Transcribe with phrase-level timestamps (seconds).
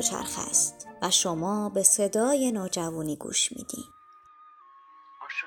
[0.00, 3.84] دوچرخ است و شما به صدای نوجوانی گوش میدین.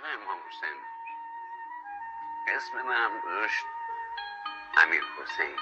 [0.05, 0.77] امام حسین.
[2.47, 3.65] اسم من گذاشت
[4.77, 5.55] امیر حسین.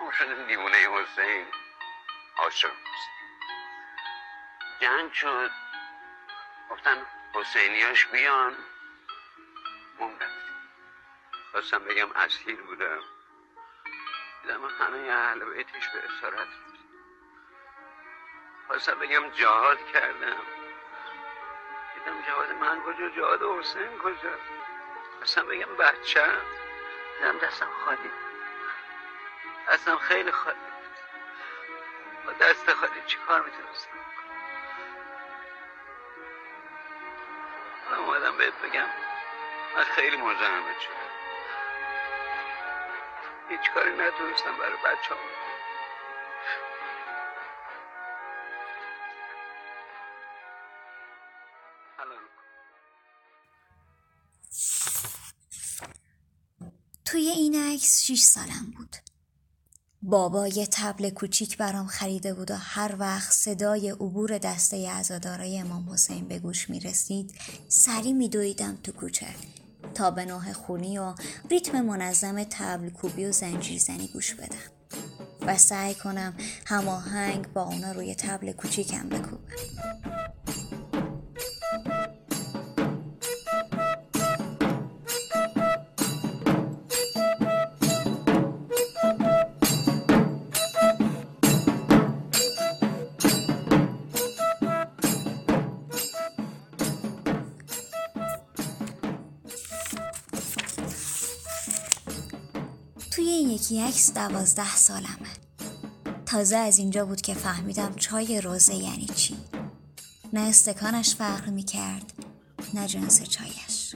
[0.00, 1.46] عاشق دیوونه حسین.
[2.38, 2.72] عاشق
[4.80, 5.50] جنگ شد.
[6.70, 8.54] گفتن حسینیاش بیان.
[10.00, 10.30] موندم
[11.52, 13.15] خواستم بگم اسیر بودم.
[14.46, 16.48] دیدم همه اهل بیتش به اسارت
[18.66, 20.36] خواستم بگم جهاد کردم.
[21.94, 24.38] دیدم جهاد من کجا جهاد حسین کجا؟
[25.16, 26.26] خواستم بگم بچه.
[27.18, 28.10] دیدم دستم خالی.
[29.68, 30.56] دستم خیلی خالی
[32.26, 33.90] با دست خالی چی کار می‌تونستم
[37.88, 38.88] حالا اومدم بهت بگم.
[39.76, 41.35] من خیلی مزاحمت شدم.
[43.50, 45.46] هیچ کاری نتونستم برای بچه هم
[57.04, 58.96] توی این عکس 6 سالم بود.
[60.02, 65.90] بابا یه تبل کوچیک برام خریده بود و هر وقت صدای عبور دسته عزادارای امام
[65.90, 67.34] حسین به گوش می رسید
[67.68, 69.34] سری می دویدم تو کوچه.
[69.96, 71.14] تا به نوه خونی و
[71.50, 74.56] ریتم منظم تبل کوبی و زنجیر زنی گوش بدم
[75.46, 76.34] و سعی کنم
[76.66, 80.05] هماهنگ با اونا روی تبل کوچیکم بکوبم.
[103.68, 105.32] توی این یکی عکس دوازده سالمه.
[106.26, 109.36] تازه از اینجا بود که فهمیدم چای روزه یعنی چی.
[110.32, 112.12] نه استکانش فرق می‌کرد
[112.74, 113.94] نه جنس چایش.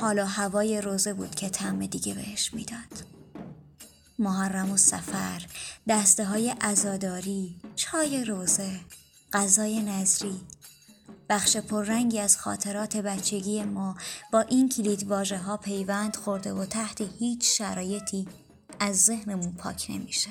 [0.00, 3.04] حال و هوای روزه بود که طعم دیگه بهش می‌داد.
[4.18, 5.46] محرم و سفر
[5.88, 8.80] دسته های ازاداری چای روزه
[9.32, 10.40] غذای نظری
[11.28, 13.96] بخش پررنگی از خاطرات بچگی ما
[14.32, 18.26] با این کلید واژه ها پیوند خورده و تحت هیچ شرایطی
[18.84, 20.30] از ذهنمون پاک نمیشه.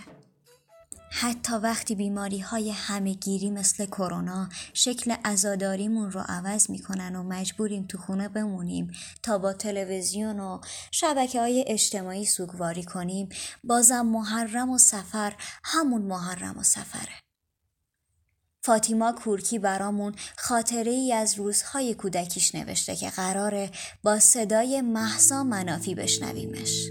[1.10, 7.86] حتی وقتی بیماری های همه گیری مثل کرونا شکل ازاداریمون رو عوض می‌کنن و مجبوریم
[7.90, 8.92] تو خونه بمونیم
[9.24, 10.62] تا با تلویزیون و
[10.92, 13.30] شبکه های اجتماعی سوگواری کنیم
[13.64, 17.14] بازم محرم و سفر همون محرم و سفره.
[18.64, 23.72] فاطیما کورکی برامون خاطره ای از روزهای کودکیش نوشته که قراره
[24.04, 26.90] با صدای محسا منافی بشنویمش.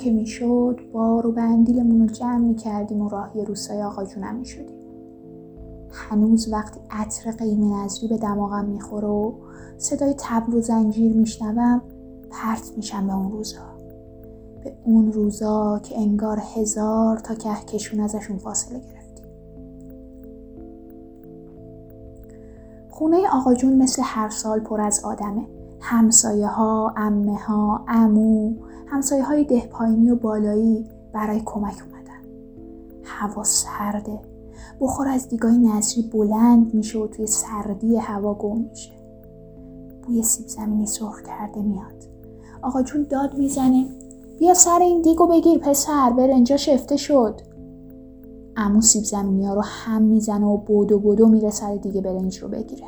[0.00, 4.80] که می‌شد بار و بندیلمون رو جمع می‌کردیم و راهی روستای آقا جونم می‌شدیم.
[5.90, 9.32] هنوز وقتی عطر قیم نظری به دماغم می‌خوره و
[9.78, 11.82] صدای تبل و زنجیر میشنوم
[12.30, 13.60] پرت میشم به اون روزا.
[14.64, 19.26] به اون روزا که انگار هزار تا کهکشون ازشون فاصله گرفتیم.
[22.90, 25.46] خونه آقا جون مثل هر سال پر از آدمه.
[25.80, 28.54] همسایه ها، امه ها، امو،
[28.90, 32.22] همسایه های دهپایینی و بالایی برای کمک اومدن.
[33.04, 34.20] هوا سرده.
[34.80, 38.92] بخور از دیگاه نظری بلند میشه و توی سردی هوا گم میشه.
[40.02, 42.04] بوی سیب زمینی سرخ کرده میاد.
[42.62, 43.86] آقا جون داد می‌زنه
[44.38, 47.40] بیا سر این دیگو بگیر پسر برنجا شفته شد.
[48.56, 52.48] امو سیب زمینی ها رو هم می‌زنه و بودو بودو میره سر دیگه برنج رو
[52.48, 52.86] بگیره.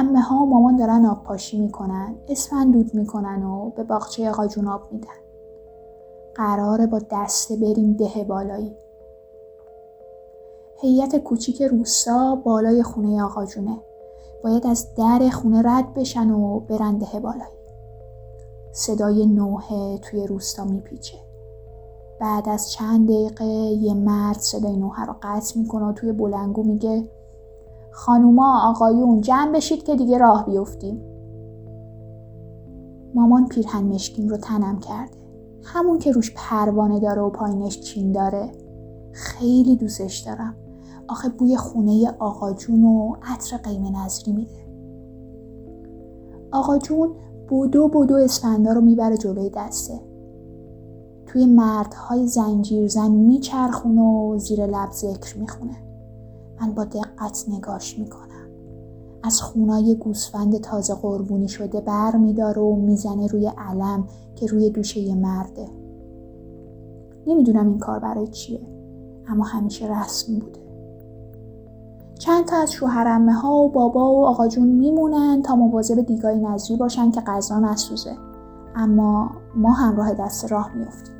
[0.00, 4.46] امه ها و مامان دارن آب پاشی می‌کنن اسفند دود می‌کنن و به باغچه آقا
[4.46, 5.08] جون آب میدن.
[6.34, 8.76] قراره با دسته بریم ده بالایی.
[10.76, 13.76] هیئت کوچیک روستا بالای خونه آقا جونه
[14.44, 17.60] باید از در خونه رد بشن و برن ده بالایی.
[18.72, 21.18] صدای نوحه توی روستا میپیچه.
[22.20, 27.08] بعد از چند دقیقه یه مرد صدای نوحه رو قطع می‌کنه و توی بلنگو میگه
[27.92, 31.00] خانوما آقایون جمع بشید که دیگه راه بیفتیم.
[33.14, 35.16] مامان پیرهن مشکیم رو تنم کرده.
[35.62, 38.52] همون که روش پروانه داره و پایینش چین داره.
[39.12, 40.54] خیلی دوستش دارم.
[41.08, 44.66] آخه بوی خونه آقا جون و عطر قیمه نظری میده.
[46.52, 47.10] آقا جون
[47.48, 50.00] بودو بودو اسفندا رو می‌بره جلوی دسته.
[51.26, 55.89] توی مردهای زنجیرزن میچرخونه و زیر لب ذکر می‌خونه.
[56.60, 58.26] من با دقت نگاش می‌کنم.
[59.22, 65.14] از خونای گوسفند تازه قربونی شده بر میداره و می‌زنه روی علم که روی دوشه
[65.14, 65.68] مرده.
[67.26, 68.60] نمی‌دونم این کار برای چیه
[69.28, 70.60] اما همیشه رسم بوده.
[72.18, 76.76] چند تا از شوهرمه ها و بابا و آقا جون میمونن تا مواظب دیگای نظری
[76.76, 78.16] باشن که غذا نسوزه
[78.76, 81.19] اما ما همراه دست راه میافتیم.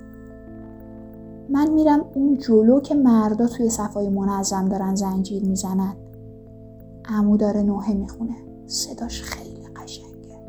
[1.53, 5.97] من میرم اون جلو که مردا توی صفای منظم دارن زنجیر می‌زنن.
[7.05, 8.37] امو داره نوحه می‌خونه.
[8.67, 10.41] صداش خیلی قشنگه.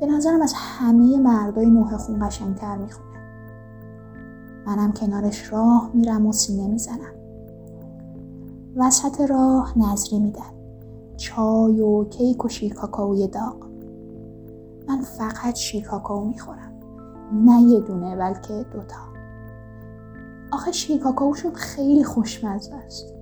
[0.00, 3.08] به نظرم از همه مردای نوحه خون قشنگتر می‌خونه.
[4.66, 7.14] منم کنارش راه میرم و سینه می‌زنم.
[8.76, 10.58] وسط راه نظری میدن.
[11.16, 13.56] چای و کیک و شیر کاکاوی داغ.
[14.88, 16.72] من فقط شیر کاکاو می‌خورم.
[17.32, 19.07] نه یه دونه بلکه دوتا.
[20.52, 23.14] آخه شیر کاکاوشون خیلی خوشمزه است.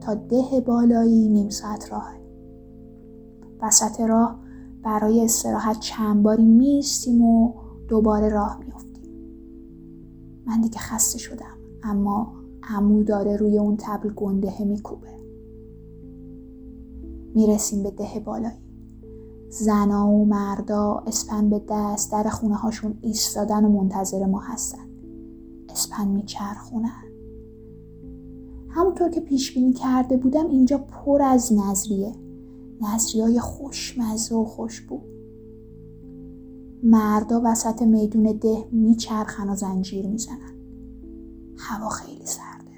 [0.00, 2.12] تا ده بالایی نیم ساعت راه
[3.62, 4.38] وسط راه
[4.82, 7.54] برای استراحت چند باری میستیم و
[7.88, 9.12] دوباره راه میافتیم.
[10.46, 15.16] من دیگه خسته شدم اما عمو داره روی اون تبل گندهه میکوبه.
[17.34, 18.66] می‌رسیم به ده بالایی.
[19.50, 24.95] زنا و مردا اسپن به دست در خونه هاشون ایستادن و منتظر ما هستن.
[25.76, 27.02] اسپن میچرخونن
[28.68, 32.12] همونطور که پیش بینی کرده بودم اینجا پر از نظریه.
[32.80, 35.00] نظریه های خوشمزه و خوشبو.
[36.82, 40.54] مردا وسط میدون ده میچرخن و زنجیر می‌زنن.
[41.56, 42.76] هوا خیلی سرده.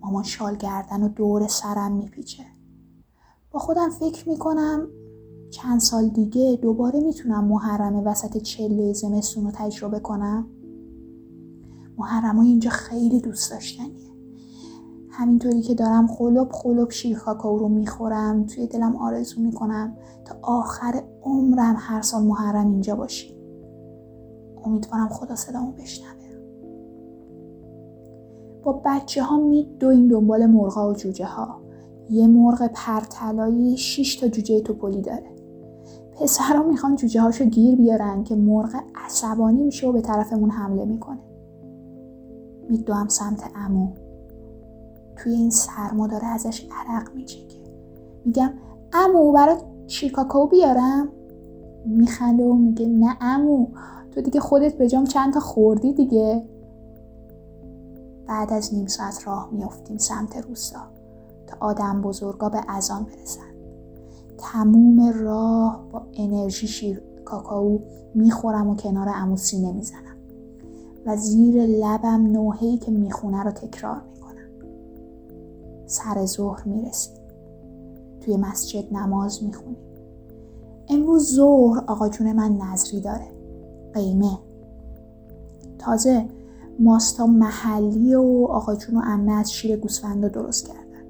[0.00, 2.44] مامان شال گردن و دور سرم میپیچه.
[3.50, 4.88] با خودم فکر می‌کنم
[5.50, 10.46] چند سال دیگه دوباره می‌تونم محرم وسط چله زمستون رو تجربه کنم.
[12.00, 14.10] محرم اینجا خیلی دوست داشتنیه.
[15.10, 21.02] همینطوری که دارم خلوب خلوب شیر کاکاو رو می‌خورم توی دلم آرزو می‌کنم تا آخر
[21.22, 23.36] عمرم هر سال محرم اینجا باشی.
[24.64, 26.10] امیدوارم خدا صدامو بشنوه.
[28.62, 31.60] با بچه ها میدویم دنبال مرغا و جوجه ها
[32.10, 35.30] یه مرغ پرتلایی شیش تا جوجه توپلی داره.
[36.12, 38.74] پسرها می‌خوان جوجه هاشو گیر بیارن که مرغ
[39.06, 41.29] عصبانی میشه و به طرفمون حمله می‌کنه.
[42.70, 43.88] میدوام سمت امو
[45.16, 47.60] توی این سرما داره ازش عرق میچکه
[48.24, 48.52] میگم
[48.92, 51.08] امو برات شیرکاکاو بیارم؟
[51.86, 53.66] میخنده و میگه نه امو
[54.10, 56.44] تو دیگه خودت به جام چند تا خوردی دیگه؟
[58.26, 60.80] بعد از نیم ساعت راه میافتیم سمت روستا
[61.46, 63.50] تا آدم بزرگا به اذان برسن.
[64.38, 67.80] تموم راه با انرژی شیر کاکاو
[68.14, 70.16] می‌خورم و کنار امو سینه می‌زنم.
[71.06, 74.02] و زیر لبم نوحهی که می‌خونه رو تکرار
[75.90, 77.14] سر ظهر می‌رسیم.
[78.20, 79.76] توی مسجد نماز می‌خونیم.
[80.88, 83.26] امروز ظهر آقا جون من نظری داره.
[83.94, 84.38] قیمه.
[85.78, 86.26] تازه
[86.78, 91.06] ماستا محلی و آقا جون و امه از شیر گوسفند رو درست کردن.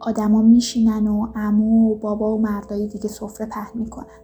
[0.00, 4.20] آدما میشینن و امو و بابا و مردای دیگه سفره پهن می‌کنن.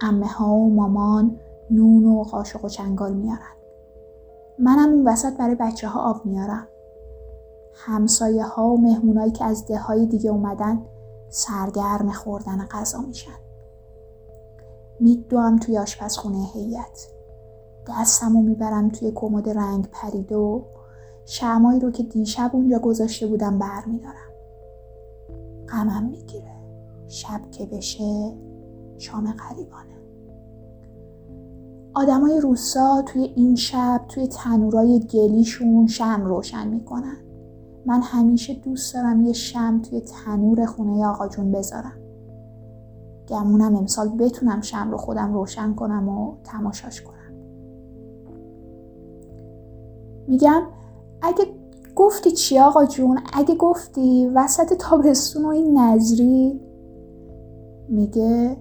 [0.00, 1.36] امه ها و مامان
[1.70, 3.56] نون و قاشق و چنگال میارن.
[4.58, 6.68] منم اون وسط برای بچه ها آب میارم.
[7.74, 10.82] همسایه ها و مهمونایی که از ده های دیگه اومدن
[11.28, 13.38] سرگرم خوردن غذا میشن.
[15.00, 17.08] میدوام توی آشپزخونه هیئت.
[17.88, 20.62] دستم و می‌برم توی کمد رنگ پریده و
[21.24, 24.32] شمایی رو که دیشب اونجا گذاشته بودم بر میدارم.
[25.68, 26.56] غمم می‌گیره.
[27.08, 28.36] شب که بشه
[28.98, 29.95] شام قریبانه
[31.96, 37.16] آدمای روسا توی این شب توی تنورای گلیشون شم روشن می‌کنن.
[37.86, 41.98] من همیشه دوست دارم یه شم توی تنور خونه آقا جون بذارم.
[43.28, 47.32] گمونم امسال بتونم شم رو خودم روشن کنم و تماشاش کنم.
[50.28, 50.62] میگم
[51.22, 51.44] اگه
[51.96, 56.60] گفتی چی آقا جون؟ اگه گفتی وسط تابستون و این نظری
[57.88, 58.56] میگه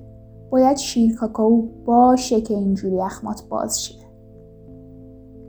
[0.50, 3.96] باید شیر کاکاو باشه که اینجوری اخمات باز شه.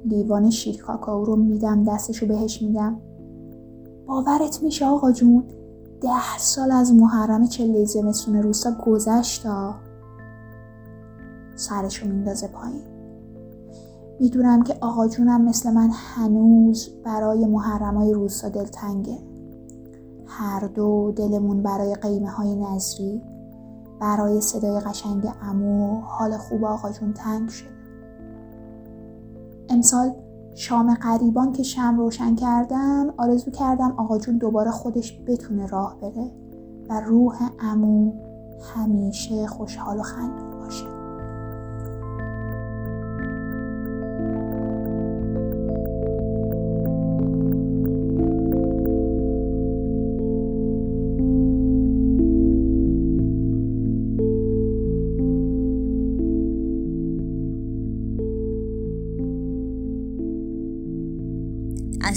[0.04, 2.96] لیوان شیر کاکاو رو میدم دستشو بهش میگم
[4.06, 5.44] باورت میشه آقا جون؟
[6.00, 9.46] ده سال از محرم چله زمستون روستا گذشت
[11.56, 12.82] سرشو میندازه پایین.
[14.20, 19.18] می‌دونم که آقا جونم مثل من هنوز برای محرمای روستا دلتنگه.
[20.26, 23.22] هر دو دلمون برای قیمه های نظری.
[24.00, 27.76] برای صدای قشنگ امو حال خوب آقا جون تنگ شده.
[29.68, 30.12] امسال
[30.54, 36.30] شام قریبان که شم روشن کردم آرزو کردم آقا جون دوباره خودش بتونه راه بره
[36.88, 38.12] و روح امو
[38.74, 40.45] همیشه خوشحال و خندون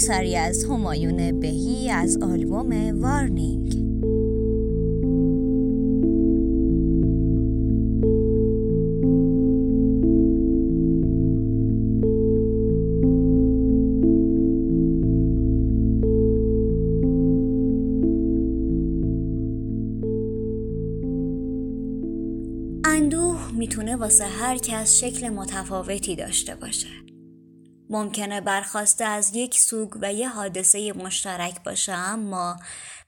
[0.00, 3.74] اثری از همایون بهی از آلبوم وارنینگ.
[22.84, 27.09] اندوه می‌تونه واسه هر کس شکل متفاوتی داشته باشه.
[27.90, 32.56] ممکنه برخواسته از یک سوگ و یه حادثه مشترک باشه اما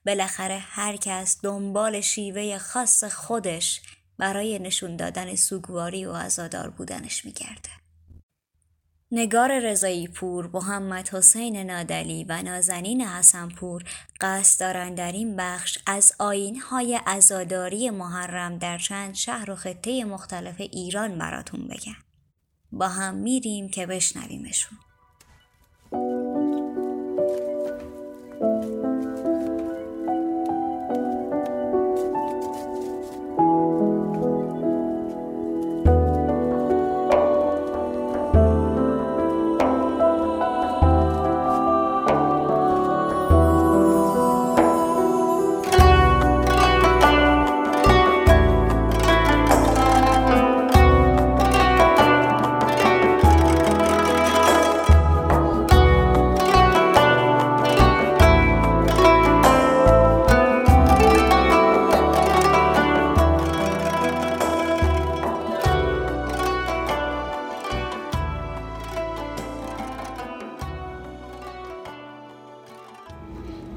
[0.06, 3.80] بالاخره هر کس دنبال شیوه خاص خودش
[4.18, 7.70] برای نشون دادن سوگواری و عزادار بودنش میگرده.
[9.12, 13.84] نگار رضایی پور، محمد حسین نادلی و نازنین حسنپور
[14.20, 20.60] قصد دارند در این بخش از آینهای عزاداری محرم در چند شهر و خطه مختلف
[20.60, 22.11] ایران براتون بگم.
[22.72, 24.78] با هم میریم که بشنویمشون.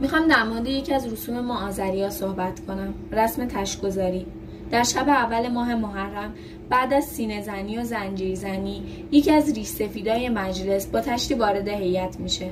[0.02, 1.72] می‌خوام در مورد یکی از رسوم ما
[2.10, 2.94] صحبت کنم.
[3.12, 4.26] رسم تشگذاری
[4.72, 6.34] در شب اول ماه محرم
[6.70, 11.68] بعد از سینه زنی و زنجیر زنی یکی از ریش سفیدای مجلس با تشتی وارد
[11.68, 12.50] هیئت میشه.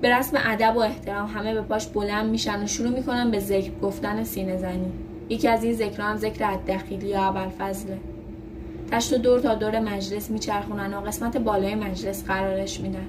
[0.00, 3.70] به رسم ادب و احترام همه به پاش بلند میشن و شروع می‌کنن به ذکر
[3.82, 4.92] گفتن سینه زنی.
[5.28, 7.98] یکی از این ذکرها هم ذکر الدخیلی یا ابوالفضله
[8.90, 13.06] تشت و دور تا دور مجلس میچرخونن و قسمت بالای مجلس قرارش میدن.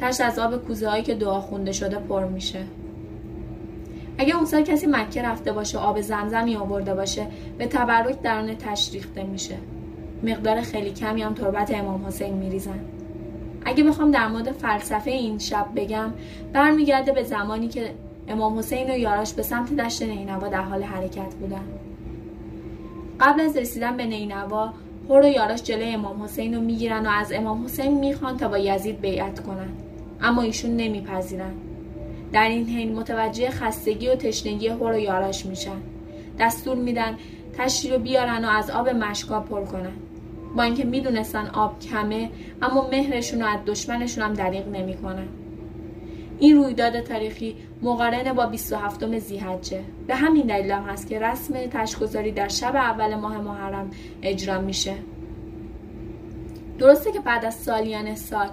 [0.00, 2.60] تشت از آب کوزه هایی که دعا خونده شده پر میشه.
[4.18, 7.26] اگه اون سال کسی مکه رفته باشه آب زمزمی آورده باشه
[7.58, 9.56] به تبرک درون تشت ریخته میشه.
[10.22, 12.80] مقدار خیلی کمی هم تربت امام حسین میریزن.
[13.64, 16.12] اگه بخوام در مورد فلسفه این شب بگم
[16.52, 17.94] برمیگرده به زمانی که
[18.28, 21.64] امام حسین و یاراش به سمت دشت نینوا در حال حرکت بودن.
[23.20, 24.72] قبل از رسیدن به نینوا
[25.10, 28.58] هر و یاراش جلوی امام حسین رو می‌گیرن و از امام حسین می‌خوان تا با
[28.58, 29.68] یزید بیعت کنن.
[30.22, 31.52] اما ایشون نمیپذیرن.
[32.32, 35.76] در این حین متوجه خستگی و تشنگی هر و یاراش میشن.
[36.38, 37.16] دستور میدن
[37.58, 39.92] تشتی رو بیارن و از آب مشکا پر کنن.
[40.56, 42.30] با اینکه می‌دونستن آب کمه
[42.62, 45.28] اما مهرشون رو از دشمنشون هم دریغ نمی‌کنن.
[46.38, 49.80] این رویداد تاریخی مقارنه با 27 زیحجه.
[50.06, 53.90] به همین دلیل هم هست که رسم تشکگذاری در شب اول ماه محرم
[54.22, 54.94] اجرا میشه.
[56.78, 58.48] درسته که بعد از سالیان سال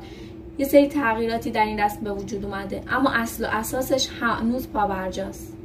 [0.57, 2.83] یه سری تغییراتی در این رسم به وجود اومده.
[2.89, 5.57] اما اصل و اساسش هنوز پابرجاست.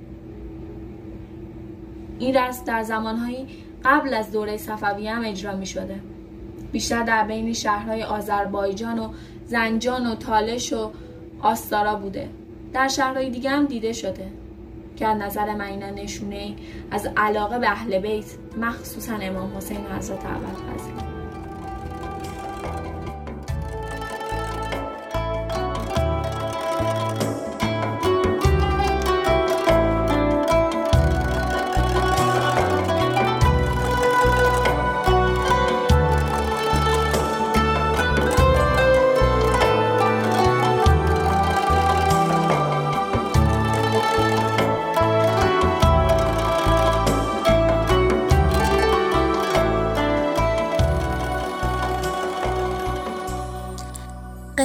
[2.18, 3.46] این رسم در زمانهایی
[3.84, 6.00] قبل از دوره صفویه هم اجرا می شده.
[6.72, 9.08] بیشتر در بین شهرهای آذربایجان و
[9.44, 10.90] زنجان و تالش و
[11.40, 12.28] آستارا بوده.
[12.72, 14.30] در شهرهای دیگه هم دیده شده.
[14.96, 16.54] که از نظر من اینا نشونه
[16.90, 18.26] از علاقه به اهل بیت
[18.60, 21.15] مخصوصا امام حسین حضرت اول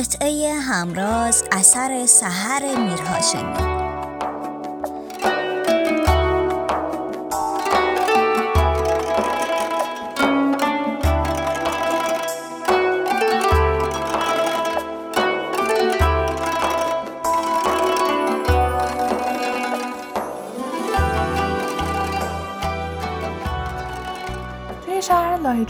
[0.02, 3.71] قطعه همراز اثر سحر میرهاشمی.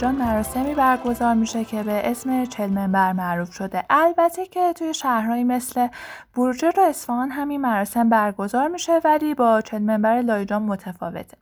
[0.02, 3.84] لاهیجان مراسمی برگزار میشه که به اسم چلمنبر معروف شده.
[3.90, 5.88] البته که توی شهرهایی مثل
[6.34, 11.36] بورجر و اصفهان همین مراسم برگزار میشه ولی با چلمنبر لاهیجان متفاوته.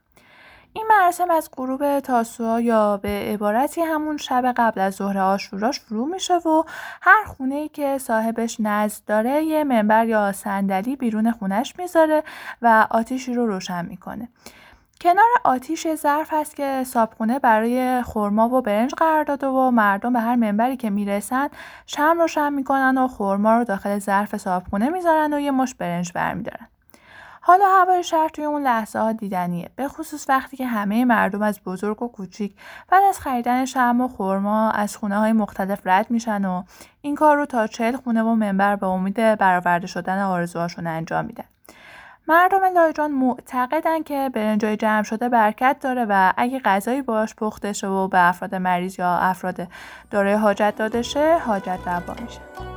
[0.73, 6.07] این مراسم از غروب تاسوعا یا به عبارتی همون شب قبل از ظهر آشوراش شروع
[6.07, 6.63] میشه و
[7.01, 12.23] هر خونه ای که صاحبش نزد داره یه منبر یا صندلی بیرون خونش می‌ذاره
[12.61, 14.29] و آتیشی رو روشن می‌کنه.
[15.01, 20.19] کنار آتیش ظرف هست که صابخونه برای خرما و برنج قرار داده و مردم به
[20.19, 21.47] هر منبری که می‌رسن
[21.85, 26.67] شم روشن می‌کنن و خرما رو داخل ظرف صابخونه می‌ذارن و یه مش برنج برمیدارن.
[27.41, 31.59] حالا هوای شهر توی اون لحظه ها دیدنیه به خصوص وقتی که همه مردم از
[31.65, 32.55] بزرگ و کوچیک
[32.89, 36.63] بعد از خریدن شم و خرما از خونه های مختلف رد میشن و
[37.01, 41.50] این کار رو تا چهل خونه و منبر به امید برآورده شدن آرزوهاشون انجام میدن.
[42.27, 47.87] مردم لایجان معتقدن که برنجای جمع شده برکت داره و اگه غذایی باش پخته شه
[47.87, 49.67] و به افراد مریض یا افراد
[50.11, 52.70] دارای حاجت داده شه حاجت روا میشه.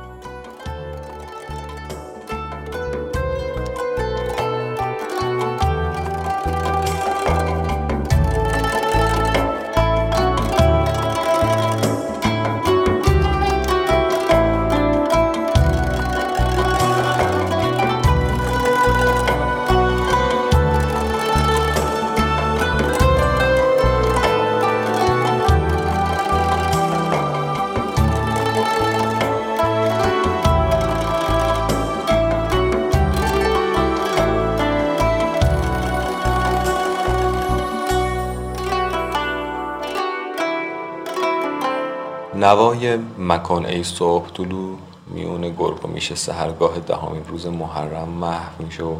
[42.45, 44.75] نوای مکان ای صبح طلو
[45.07, 48.95] میون گرگ و میشه سهرگاه دهمین روز محرم محو میشه و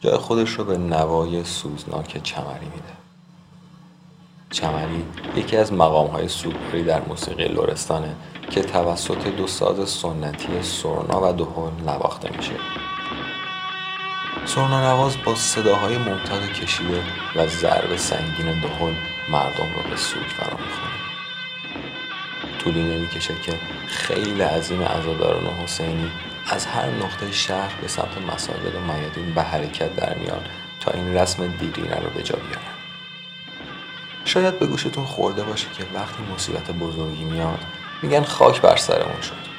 [0.00, 2.94] جای خودش رو به نوای سوزناک چمری میده.
[4.50, 5.04] چمری
[5.36, 8.14] یکی از مقام های سوپری در موسیقی لورستانه
[8.50, 12.54] که توسط دو ساز سنتی سرنا و دهل نواخته میشه.
[14.46, 17.02] سرنا نواز با صداهای ممتد کشیده
[17.36, 18.94] و ضرب سنگین دهل
[19.30, 21.13] مردم رو به سوگ فرا می‌خونه.
[22.64, 23.52] طولی نمی‌کشه که
[23.86, 26.10] خیلی عظیم عزاداران حسینی
[26.46, 30.40] از هر نقطه شهر به سمت مساجد و میادین به حرکت در میان
[30.80, 32.74] تا این رسم دیرینه رو به جا بیارن.
[34.24, 37.58] شاید به گوشتون خورده باشه که وقتی مصیبت بزرگی میاد
[38.02, 39.54] میگن خاک بر سرمون شد.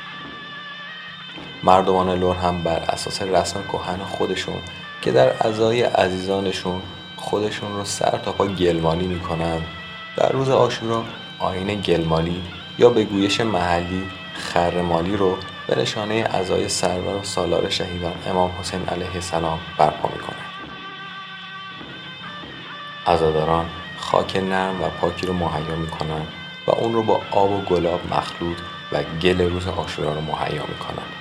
[1.63, 4.61] مردمان لور هم بر اساس رسم کهن خودشون
[5.01, 6.81] که در ازای عزیزانشون
[7.15, 9.61] خودشون رو سر تا پا گلمالی می‌کنن.
[10.17, 11.03] در روز آشورا
[11.39, 12.41] آین گلمالی
[12.77, 18.85] یا به گویش محلی خرمالی رو به نشانه ازای سرور و سالار شهیدان امام حسین
[18.85, 20.45] علیه السلام برپا می‌کنند
[23.05, 23.65] ازاداران
[23.97, 26.27] خاک نرم و پاکی رو مهیا می‌کنند
[26.67, 28.57] و اون رو با آب و گلاب مخلوط
[28.91, 31.11] و گل روز آشورا رو مهیا می‌کنند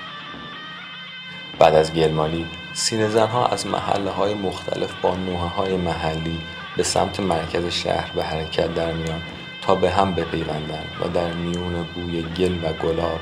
[1.58, 6.40] بعد از گلمالی سینه زنها از محله های مختلف با نوحه های محلی
[6.76, 9.22] به سمت مرکز شهر به حرکت در میان
[9.66, 13.20] تا به هم بپیوندن و در میون بوی گل و گلاب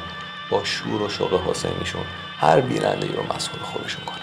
[0.51, 2.05] با شور و شوق حسینیشون
[2.41, 4.23] هر بیننده رو مسئول خودشون کنند.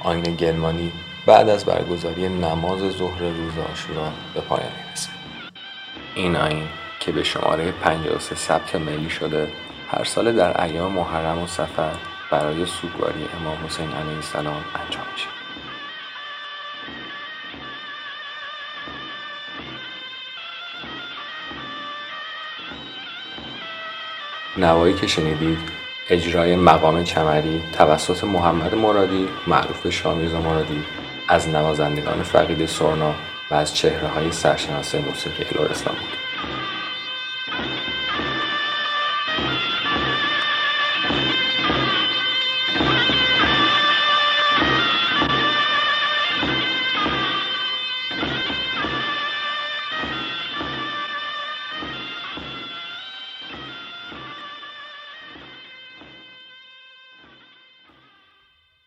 [0.00, 0.92] آین گلمانی
[1.26, 5.10] بعد از برگزاری نماز ظهر روز آشورا به پایان می‌رسه
[6.14, 6.68] این آین
[7.00, 9.48] که به شماره 53 ثبت ملی شده
[9.90, 11.92] هر سال در ایام محرم و سفر
[12.30, 15.41] برای سوگواری امام حسین علیه السلام انجام میشه.
[24.56, 25.58] نوایی که شنیدید
[26.10, 30.84] اجرای مقام چمری توسط محمد مرادی معروف به شامیرزا مرادی
[31.28, 33.14] از نوازندگان فقید سرنا
[33.50, 36.21] و از چهره های سرشناس موسیقی لرستان بود.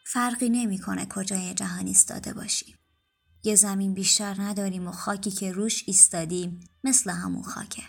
[0.07, 2.75] فرقی نمی‌کنه کجای جهان ایستاده باشیم.
[3.43, 7.83] یه زمین بیشتر نداریم و خاکی که روش ایستادیم مثل همون خاکه.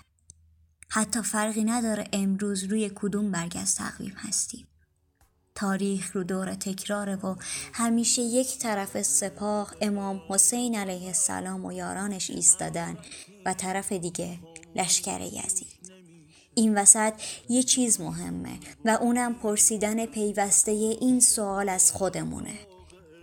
[0.89, 4.67] حتی فرقی نداره امروز روی کدوم برگ از تقویم هستیم
[5.55, 7.37] تاریخ رو دور تکراره و
[7.73, 12.97] همیشه یک طرف سپاه امام حسین علیه السلام و یارانش ایستادن
[13.47, 14.39] و طرف دیگه
[14.75, 15.76] لشکر یزید
[16.57, 17.13] این وسط
[17.49, 22.55] یه چیز مهمه و اونم پرسیدن پیوسته این سوال از خودمونه.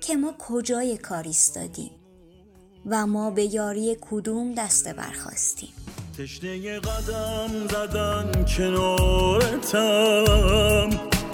[0.02, 1.92] که ما کجای کار ایستادیم
[2.86, 5.70] و ما به یاری کدوم دسته برخواستیم
[6.18, 10.10] تشنه قدم زدن کنارتم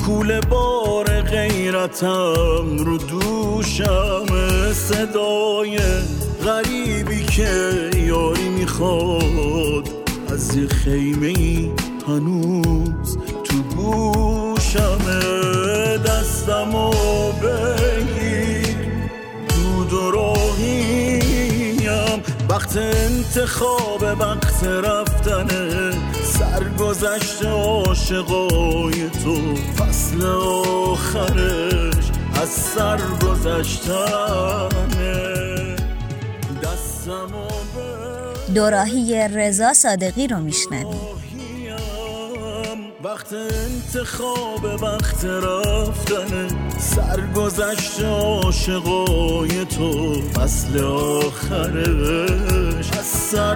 [0.05, 4.25] کول بار غیرتم رو دوشم
[4.73, 5.79] صدای
[6.43, 9.98] غریبی که یاری می‌خواد.
[10.55, 11.71] یه خیمه ای
[12.07, 14.99] هنوز تو گوشم
[16.05, 16.91] دستم و
[17.31, 18.75] بگیر.
[19.47, 21.39] دود و راهیم
[22.49, 25.91] وقت انتخاب وقت رفتنه
[26.23, 29.55] سرگذشت عاشقای تو.
[29.55, 32.05] فصل آخرش
[32.41, 32.97] از سر
[38.59, 40.87] دوراهی رضا صادقی رو میشنویم
[43.03, 46.47] وقت انتخاب وقت رفتن.
[46.79, 52.91] سرگذشت عاشقای تو فصل آخرش.
[52.99, 53.55] از سر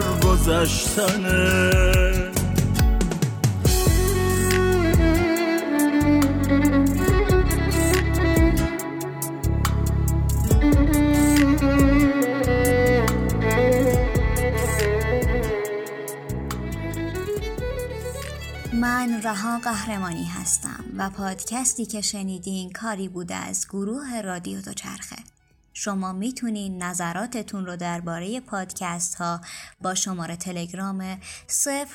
[19.24, 25.16] رها قهرمانی هستم و پادکستی که شنیدین کاری بوده از گروه رادیو دوچرخه
[25.74, 29.42] شما می‌تونین نظراتتون رو درباره پادکست ها
[29.82, 31.18] با شماره تلگرام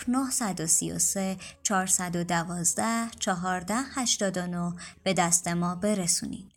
[0.09, 6.51] 0933 412 1489 به دست ما برسونین.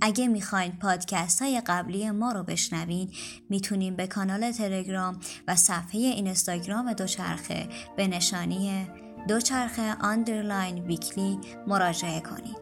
[0.00, 3.12] اگه می‌خواین پادکست های قبلی ما رو بشنوین
[3.50, 8.88] می‌تونین به کانال تلگرام و صفحه اینستاگرام دوچرخه به نشانی
[9.28, 12.56] دوچرخه آندرلاین ویکلی مراجعه کنید.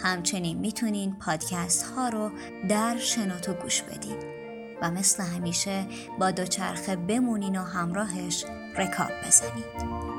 [0.00, 2.30] همچنین می‌تونین پادکست ها رو
[2.68, 4.16] در شنوتو گوش بدین
[4.82, 5.86] و مثل همیشه
[6.18, 8.44] با دوچرخه بمونین و همراهش
[8.76, 10.13] رکاب بزنید.